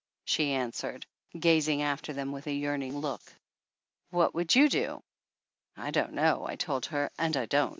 [0.25, 1.05] she answered,
[1.39, 3.21] gazing after them with a yearning look.
[4.09, 5.03] "What would you do?"
[5.77, 7.69] "I don't know," I told her, and I don't.